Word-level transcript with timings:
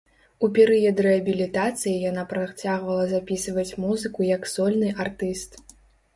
У 0.45 0.47
перыяд 0.53 1.01
рэабілітацыі 1.05 1.93
яна 2.11 2.23
працягвала 2.31 3.05
запісваць 3.13 3.67
музыку 3.85 4.19
як 4.35 4.51
сольны 4.55 4.89
артыст. 5.07 5.51